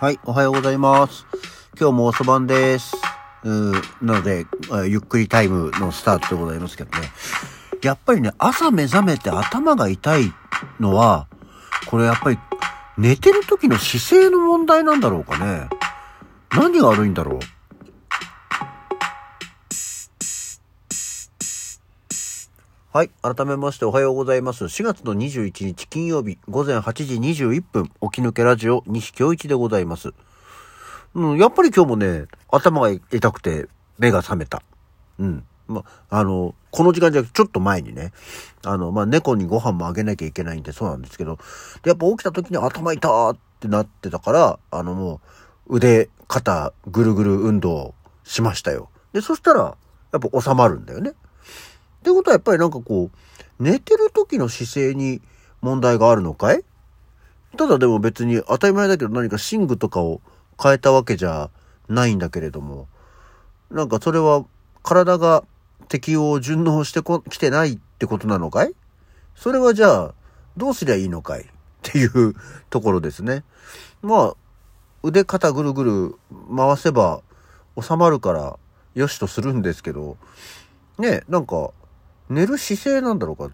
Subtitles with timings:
[0.00, 1.24] はい、おはようございます。
[1.78, 2.96] 今日も遅番です。
[3.44, 4.44] うーなので、
[4.88, 7.08] ゆっくりタイムのスタートでございますけどね。
[7.80, 10.32] やっぱりね、朝目覚めて頭が痛い
[10.80, 11.28] のは、
[11.86, 12.38] これやっぱり
[12.98, 15.68] 寝てる時の姿勢の問題なんだろうかね。
[16.50, 17.38] 何が悪いんだろう？
[22.96, 23.10] はい。
[23.22, 24.66] 改めましておはようございます。
[24.66, 30.14] 4月の21日金曜日午前8時21分、起き抜けラジオ西京一でございます。
[31.14, 33.66] うん、やっぱり今日もね、頭が痛くて
[33.98, 34.62] 目が覚めた。
[35.18, 35.44] うん。
[35.66, 38.12] ま、あの、この時間じゃなくてちょっと前にね、
[38.64, 41.38] あの、ま猫にご飯もあげなきゃいけないんでそうなんですけど、
[41.84, 45.20] やっぱ起きた時に頭痛ーってなってたから、あのも
[45.66, 48.88] う腕、肩、ぐるぐる運動しましたよ。
[49.12, 49.76] で、そしたら、
[50.12, 51.14] やっぱ収まるんだよね。
[52.04, 55.22] ってことはやっぱりなんかこう、寝てる時の姿勢に
[55.62, 56.62] 問題があるのかい？
[57.56, 60.20] ただでも別に当たり前だけど何か寝具とかを
[60.62, 61.48] 変えたわけじゃ
[61.88, 62.88] ないんだけれども、
[63.70, 64.44] なんかそれは
[64.82, 65.44] 体が
[65.88, 68.74] 適応順応してこきてないってことなのかい？
[69.34, 70.14] それはじゃあ
[70.58, 71.40] どうすりゃいいのかい？
[71.40, 71.46] っ
[71.80, 72.34] ていう
[72.68, 73.44] ところですね。
[74.02, 74.36] まあ、
[75.02, 76.18] 腕肩ぐるぐる
[76.54, 77.22] 回せば
[77.80, 78.58] 収まるから
[78.94, 80.18] よしとするんですけど、
[80.98, 81.70] ねなんか
[82.28, 83.50] 寝る姿勢なんだろうか。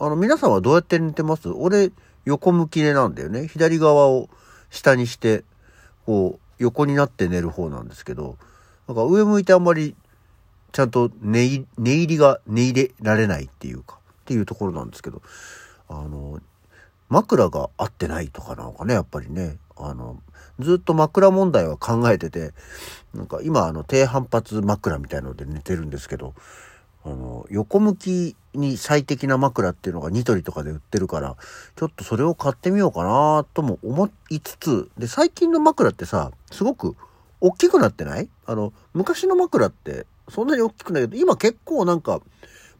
[0.00, 1.48] あの、皆さんはどうやって寝てます？
[1.48, 1.92] 俺、
[2.24, 3.48] 横向き寝なんだよね。
[3.48, 4.28] 左側を
[4.70, 5.44] 下にして、
[6.06, 8.36] こう、横になって寝る方なんですけど、
[8.86, 9.94] なんか上向いてあんまり、
[10.72, 15.22] ちゃんと寝入寝入りが寝入れられないっていうか、っていうところなんですけど、
[15.88, 16.40] あの、
[17.08, 19.58] 枕が合ってないとかなのかね、やっぱりね。
[19.80, 20.20] あの、
[20.58, 22.52] ずっと枕問題は考えてて、
[23.14, 26.34] なんか今あの低反発枕みたいので寝てるんですけど、
[27.04, 31.36] あの、横向きに最適な枕っていうのがニトリとかで売ってるから、
[31.76, 36.96] ちょっとそれを買ってみようかなとも思いつつ、で、最近の枕ってさ、すごく
[37.40, 38.28] 大きくなってない？
[38.46, 42.20] あの、昔の枕ってそんなに大きくないけど、今結構なんか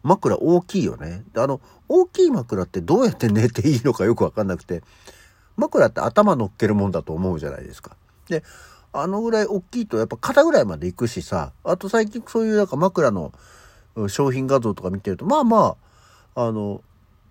[0.02, 1.24] 枕大きいよね。
[1.32, 4.82] であの、大きい枕ってどうやって寝ていいのかよくわかんなくて、
[5.56, 7.96] 枕って頭乗っけるもんだと思うじゃないですか。
[8.28, 8.42] で、
[8.92, 13.32] あのぐらい大きいとやっぱ肩ぐらいまで行くしさ、あと最近そういうなんか枕の
[14.06, 15.76] 商品画像とか見てると、まあま
[16.34, 16.82] あ、あの、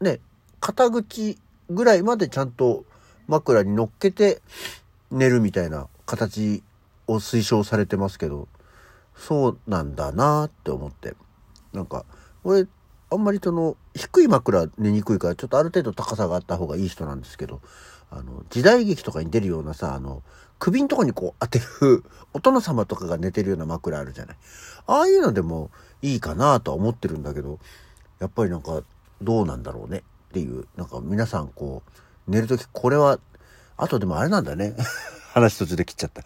[0.02, 0.20] ね、
[0.60, 1.38] 肩口
[1.70, 2.84] ぐらいまでちゃんと
[3.28, 4.42] 枕に乗っけて
[5.12, 6.64] 寝るみたいな形
[7.08, 8.48] を推奨されてますけど、
[9.16, 11.16] そうなんだなって思って。
[11.74, 12.06] なんか、
[12.44, 12.68] 俺、
[13.10, 17.62] あんまりその、低い枕寝にくいから、ちょっとある程度高さがあった方がいい人なんですけど、
[18.10, 20.24] あの、時代劇とかに出るようなさ、あの、
[20.60, 22.04] 首んとこにこう当てる、
[22.34, 24.38] お殿様とかが寝てるような枕あるじゃない。
[24.88, 27.60] ああいうのでもいいかなとは思ってるんだけど、
[28.20, 28.84] やっぱりなんか、
[29.22, 31.82] どうなんだろうねっていう、なんか皆さんこ
[32.28, 33.20] う、寝るときこれは、
[33.78, 34.76] あとでもあれなんだね。
[35.34, 36.24] 話途中で切っちゃった。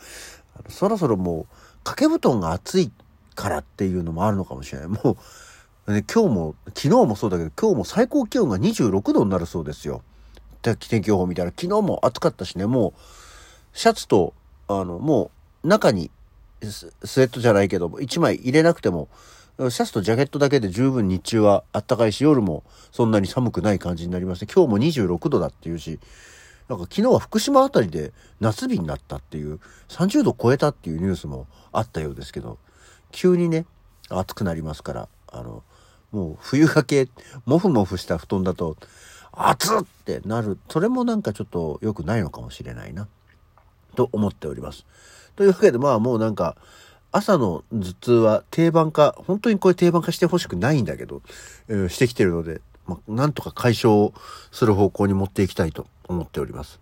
[0.69, 1.45] そろそろもう、
[1.83, 2.91] 掛け布団が暑い
[3.35, 4.87] からっていうのもあるのかもしれない。
[4.87, 5.17] もう、
[5.87, 10.01] 今日も、昨日もそうだけど、今日も最高気温が26度になるそうですよ。
[10.61, 14.33] 天気予報見たら、昨日も暑かったしね、もう、シャツと、
[14.67, 15.31] あの、も
[15.63, 16.11] う、中に
[16.63, 19.09] ス、スウェットじゃないけど、1枚入れなくても、
[19.57, 25.99] シャツとジャケットだけで十分日中は暖かいし、夜もそんなに寒くない感じになりまして、今日も26度だっていうし、
[26.67, 29.59] なんか昨日は福島あたりで夏日になったっていう、
[29.89, 32.57] 30度超えたっていうニュースもあったようですけど、
[33.11, 33.65] 急にね、
[34.09, 35.63] 暑くなりますから、あの、
[36.11, 37.09] もう冬掛け、
[37.45, 38.77] もふもふした布団だと、
[39.33, 40.57] 暑っってなる。
[40.69, 43.07] それもなんかちょっと良くないのかもしれないな。
[43.95, 44.85] と思っております。
[45.35, 46.57] というわけでまあもうなんか、
[47.11, 51.21] 朝の頭痛は定番化、本当にこれ定番化してほしくないんだけど、
[51.67, 54.11] えーしてきてるので、まあ、なんとか解消
[54.51, 56.79] する方向に持っていきたいと思っております。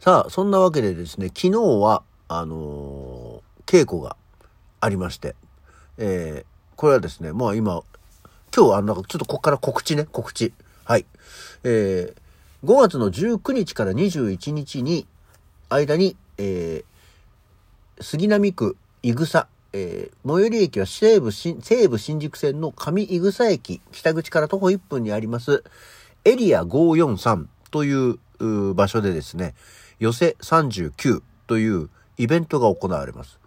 [0.00, 4.16] さあ、そんなわけでですね、昨日は、あのー稽古が
[4.80, 5.34] ありまして、
[5.98, 6.46] えー
[6.76, 7.82] これはですね、まあ今、
[8.54, 10.52] 今日はあの、ちょっとここから告知ね、告知。
[10.84, 11.06] はい。
[11.64, 12.20] えー
[12.64, 15.06] 5月の19日から21日に、
[15.70, 25.62] 間に、えー杉並区井草、えー最寄り駅は西武新西武新宿線の上井草駅、北口から徒歩1分にあります、
[26.24, 29.54] エリア543というう場所でですね、
[29.98, 33.38] 寄せ39というイベントが行われます。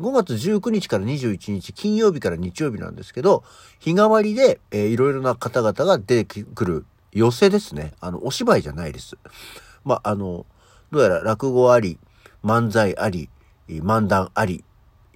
[0.00, 3.44] 5月19日から21日、金曜日から日曜日なんですけど、
[3.78, 7.92] 日替わりで、えーいろいろな方々が出てくる寄せですね。
[8.00, 9.16] あの、お芝居じゃないです。
[9.84, 10.46] まあ、あの、
[10.90, 11.98] どうやら落語あり、
[12.44, 13.30] 漫才あり、
[13.68, 14.64] 漫談あり、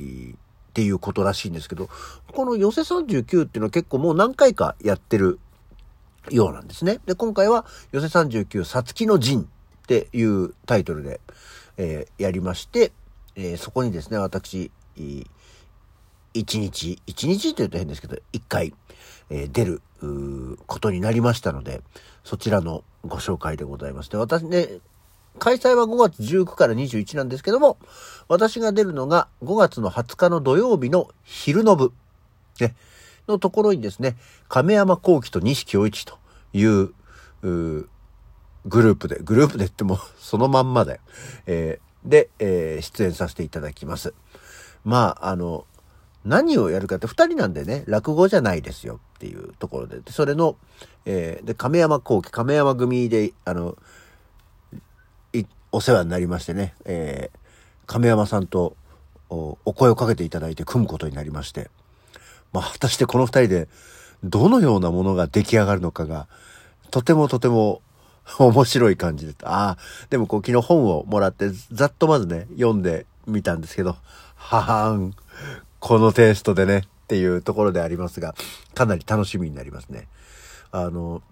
[0.01, 1.89] っていうことらしいんですけど、
[2.33, 5.41] この寄せ39っていうのは結構もう何回かやってる
[6.31, 7.01] ようなんですね。
[7.07, 9.47] で、今回は寄せ39さつきの陣っ
[9.87, 11.21] ていうタイトルで、
[11.77, 12.93] えー、やりまして、
[13.35, 14.71] えー、そこにですね、私、
[16.33, 18.75] 一日、一日と言うと変ですけど、一回、
[19.31, 19.83] えー、出る、
[20.67, 21.83] ことになりましたので、
[22.25, 24.09] そちらのご紹介でございます。
[24.09, 24.79] で、私ね、
[25.39, 27.79] 開催は5月19から21なんですけども、
[28.29, 31.93] 私が出るのが5月の20日の土曜日の昼の部、
[32.61, 32.75] ね、
[33.29, 34.17] のところにですね、
[34.49, 36.19] 亀山幸喜と西京一と
[36.53, 36.91] いう、
[37.43, 37.89] う
[38.67, 41.01] グループで、グループでっても そのまんまだよ。
[41.47, 44.15] えー、で、えー、出演させていただきます。
[44.85, 45.67] まあ、あの、
[46.25, 50.57] 何をやるかって二人なんでね、落語じゃないですよっていうところで、それの、
[51.07, 53.77] えー、で、亀山幸喜、亀山組で、あの、
[55.73, 57.39] お世話になりましてね、えー、
[57.87, 58.77] 亀山さんと
[59.29, 61.71] お声をかけていただいて組むことになりまして、
[62.53, 63.69] まあ、果たしてこの二人で
[64.25, 66.27] どのようなものが出来上がるのかが、
[66.91, 67.81] とてもとても
[68.39, 69.35] 面白い感じで。
[69.45, 69.79] ああ、
[70.11, 73.97] でもこう昨日本をもらってざっとまずね、読んでみたんですけど、
[74.35, 75.15] ははん、
[75.79, 78.35] このテイストでねっていうところでありますが、
[78.75, 80.09] かなり楽しみになりますね。
[80.73, 81.23] あの、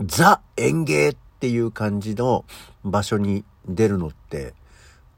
[0.00, 2.44] ザ園芸っっていう感じの
[2.84, 4.52] 場所に出るのって、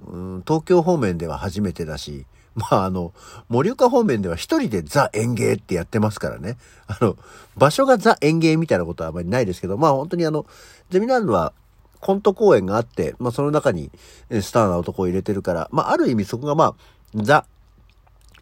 [0.06, 3.12] うん、東京方面では初めてだし、まああの、
[3.48, 6.58] 森岡方面では一人でザ園芸ってやってますからね。
[6.86, 7.16] あの、
[7.56, 10.46] 場所がザ園芸みたいなことはあまりないですけど、まあ本当にあの、
[10.90, 11.52] ゼミナールは
[11.98, 13.90] コント公演があって、まあその中に
[14.30, 16.74] スターな男を入れてるから、まあある意味そこがまあ、
[17.16, 17.46] ザ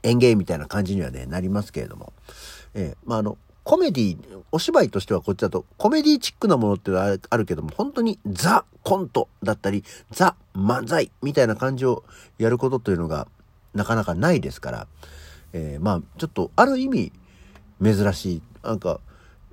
[0.02, 2.12] 園芸みたいな感じにはね、なりますけれども。
[2.74, 12.04] えー、まああの、コメディ、お芝居としてはこっちだとコメディチックなものってあるけども、本当にザ・コントだったり、ザ・漫才みたいな感じを
[12.38, 13.28] やることというのが
[13.74, 14.86] なかなかないですから、
[15.52, 17.12] えー、まあちょっとある意味
[17.82, 18.42] 珍しい。
[18.62, 19.00] なんか、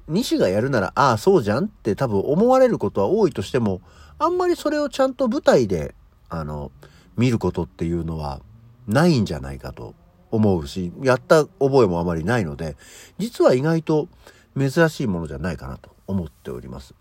[0.08, 3.82] 西がやるなら、ああ、そうじゃんって多分思われることは多いとしても、
[4.20, 5.96] あんまりそれをちゃんと舞台で、
[6.30, 6.72] あの、
[7.18, 8.42] 見ることっていうのは
[8.88, 9.96] ないんじゃないかと
[10.32, 12.76] 思うし、やった覚えもあまりないので、
[13.18, 14.08] 実は意外と
[14.58, 16.96] 珍しいものじゃないかなと思っております。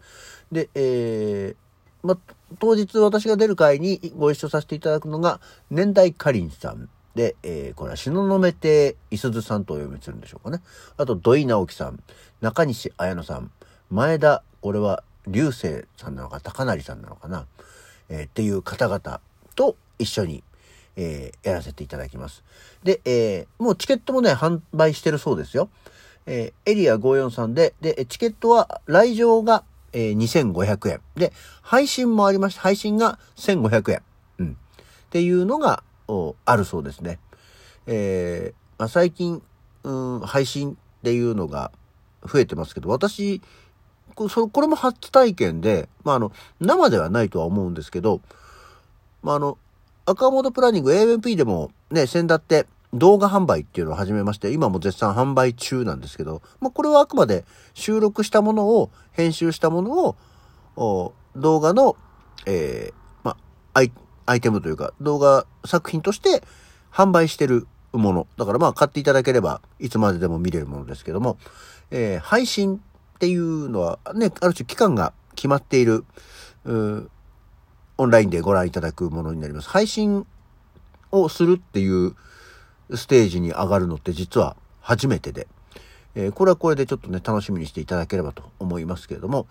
[0.53, 2.19] で、えー、ま、
[2.59, 5.41] 当日私が出る会にご一緒させていただくのが、
[5.71, 10.63] 年代かりんさんで、えー、これは東雲亭いすずさんとお読みするんでしょうかね。
[10.97, 11.99] あと、土井直樹さん、
[12.41, 13.51] 中西綾乃さん、
[13.91, 17.47] 前田、これは流星さんなのか、高成さんなのかな、
[18.09, 19.21] えー、っていう方々
[19.57, 20.45] と一緒に
[20.97, 22.43] えー、やらせていただきます。
[22.83, 25.69] で、えー、もうチケットもね、販売してるそうですよ。
[26.27, 31.01] えー、エリア543で、で、チケットは来場が、えー、2500円。
[31.15, 31.33] で、
[31.63, 34.03] 配信もありまして、配信が1500円。
[34.39, 34.49] うん。
[34.51, 34.55] っ
[35.11, 35.83] ていうのが、
[36.45, 37.19] あるそうですね。
[37.87, 39.43] えー、まあ、最近、
[39.83, 41.73] うん、配信っていうのが
[42.25, 43.41] 増えてますけど、私、
[44.15, 44.29] こ
[44.61, 48.21] れも初体験で、まあ、あの、生ではないとは思うんですけど、
[49.23, 49.59] まあ、あの、
[50.07, 57.45] 赤モードプランニング AMP でもね、先だって動画販売っていうのを始めまして、今も絶賛販売中なんですけど、まあ、これはあくまで
[57.75, 60.17] 収録したものを、編集したもの
[60.77, 61.97] を、動画の、
[62.47, 62.95] えー、
[63.25, 63.37] ま
[63.75, 63.81] あ、
[64.25, 66.43] アイ、テムというか、動画作品として
[66.93, 68.27] 販売してるもの。
[68.37, 71.39] だからまあ買っていただければ、いつまででも見れるものですけども、
[71.91, 76.05] えー、配信っていうのはね、ある種期間が決まっている、
[76.65, 77.11] う
[77.99, 79.69] オンラインでご覧いただくものになります。
[79.69, 80.27] 配信
[81.11, 82.15] をするっていう
[82.95, 85.47] ステージに上がるのって実は初めてで、
[86.15, 89.47] えー、これはこれでちょっとね、楽しみにしていただければと思いますけれども、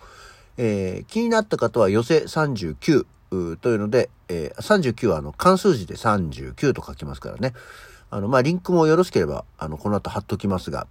[0.56, 3.06] えー、気になった方は寄せ39
[3.56, 7.52] というので、えー、39はあの関数字で39と書きますからね。
[8.10, 10.86] あの、まあ、リンクもよろしければ、あの、この後貼っときますが、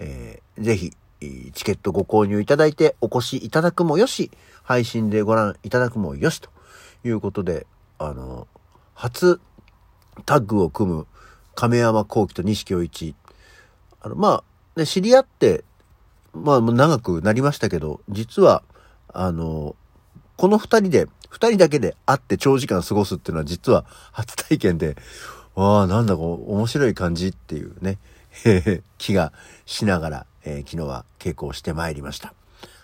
[0.00, 0.92] えー、ぜひ、
[1.52, 4.32] チケットご購入いただいてお越しいただくもよし、
[4.64, 6.50] 配信でご覧いただくもよしと
[7.04, 7.66] いうことで、
[7.98, 8.46] あの、
[8.94, 9.40] 初
[10.26, 11.06] タッグを組む
[11.54, 13.14] 亀山幸喜と西京一。
[14.00, 14.42] あの、ま
[14.76, 15.64] あ、ね、知り合って、
[16.32, 18.62] まあ、長くなりましたけど、実は、
[19.12, 19.76] あの、
[20.36, 24.96] この二人で、二人だけで会って長時間過ごすっていうのは実は初体験で、
[25.54, 27.98] わあ、なんだこう、面白い感じっていうね、
[28.98, 29.32] 気が
[29.66, 32.34] しながら、えー、昨日は稽古をしてまいりました。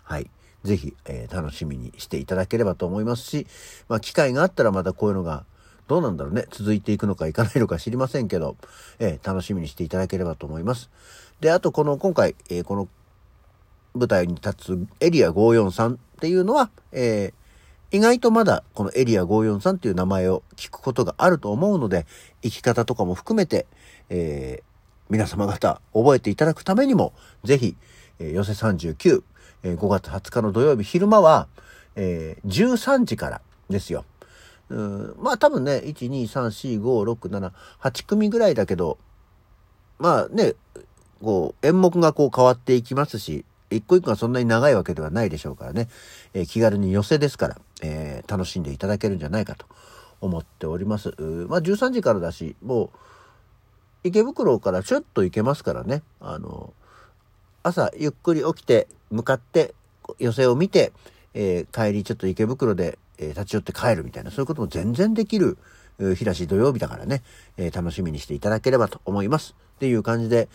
[0.02, 0.30] はい。
[0.68, 3.46] ぜひ、えー、楽しみにしていただければと思いますし、
[3.88, 5.44] まあ、機会があったらまたこういうのが、
[5.88, 8.56] どうなんだろうね、続いていくのかいかないのか知りませんけど、
[8.98, 10.90] えー、楽しみにしていただければと思います。
[11.40, 12.86] で、あとこの、今回、えー、この
[13.94, 22.04] 舞台に立つエリア543っていうのは、えー、意外とまだこのエリア543っていう名前を聞くことがあると思うので、
[22.42, 23.66] 生き方とかも含めて、
[24.10, 24.62] え、
[25.08, 27.76] 皆様方覚えていただくためにも、ぜひ、
[28.18, 29.22] えー、寄せ39、
[29.62, 31.48] え、5月20日の土曜日昼間は、
[31.96, 34.04] えー、13時からですよ。
[34.70, 38.98] まあ多分ね、1、2、3、4、5、6、7、8組ぐらいだけど、
[39.98, 40.54] まあね、
[41.22, 45.88] こう、演目がこう変わっていきますし、一個一個がそんなに長いわけではないでしょうからね、
[46.34, 49.66] えー、気軽に寄せですから、えー、楽しんでいただけるんじゃないかと
[50.20, 51.08] 思っております。
[51.48, 52.90] まあ13時からだし、もう、
[54.04, 56.72] 池袋からちょっと行けますからね、あの、
[57.62, 59.74] 朝ゆっくり起きて向かって
[60.18, 60.92] 寄せを見て、
[61.34, 65.58] えー、帰りちょっと池袋で、えー、立ち寄って帰るみたいな、そういうことも全然できる、
[66.14, 67.22] 日だし土曜日だからね、
[67.56, 69.56] えー、楽しみにしていただければと思います。
[69.76, 70.48] っていう感じで、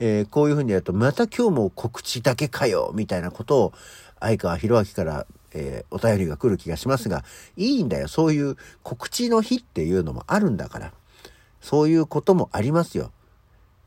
[0.00, 3.72] えこういうふうにやると、また今日も告知だけかよみたいなことを、
[4.20, 7.24] 相川博明から、えお便りが来る気がしますが、
[7.56, 8.08] いいんだよ。
[8.08, 10.92] そういう告知の日っていうのもあるんだから。
[11.60, 13.10] そういうこともありますよ。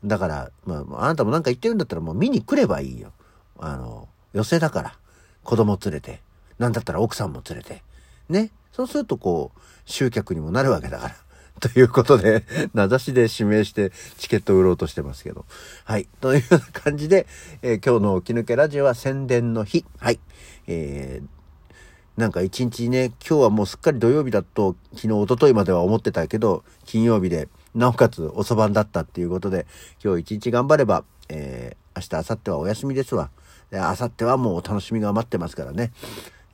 [0.04, 3.12] だから、まあ、あなたも何か言ってるんだったらもう見に来ればいいよ。
[3.58, 4.98] あの、寄せだから。
[5.44, 6.20] 子供連れて。
[6.58, 7.82] なんだったら奥さんも連れて。
[8.28, 8.50] ね。
[8.72, 11.14] そうするとこう、集客にもなるわけだから。
[11.60, 15.44] ということで、名指しで指名してチケットを売ろうとしてますけど。
[15.84, 16.08] はい。
[16.20, 17.26] というような感じで、
[17.62, 19.84] えー、今日の起き抜けラジオは宣伝の日。
[19.98, 20.18] はい。
[20.66, 29.66] えー、なんか一日ね、今日はもうすっかり土曜日だと、昨日、一昨日までは思ってたけど、金曜日で、なおかつ遅番だったっていうことで、
[30.02, 33.30] 今日一日頑張れば、えー、明日、明後日はお休みですわ。
[33.78, 35.92] 明後日はもう楽しみが待ってますからね。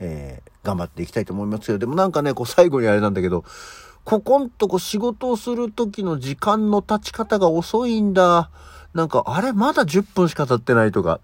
[0.01, 3.45] えー、頑張っていきたいと思いますけど、でもなんかね、こう最後にあれなんだけど、
[4.05, 8.51] ここんとこ仕事をする時の時間の経ち方が遅いんだ。
[8.95, 11.21] なんか、あれまだ10分しか経ってないとか、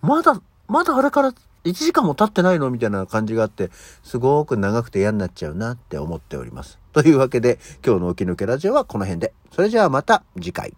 [0.00, 2.70] まだ、まだあれから1時間も経ってないの？
[2.70, 3.70] みたいな感じがあって、
[4.02, 6.78] すごく長くて嫌になっちゃうなって思っております。
[6.92, 9.34] というわけで、今日の起き抜けラジオはこの辺で。
[9.52, 10.74] それじゃあまた次回。